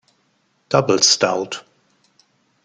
Double 0.69 1.03
Stout". 1.03 1.63